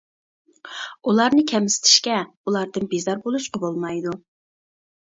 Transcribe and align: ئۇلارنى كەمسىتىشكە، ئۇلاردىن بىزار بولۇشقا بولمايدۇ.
ئۇلارنى 1.11 1.43
كەمسىتىشكە، 1.51 2.17
ئۇلاردىن 2.25 2.91
بىزار 2.97 3.25
بولۇشقا 3.29 3.67
بولمايدۇ. 3.69 4.21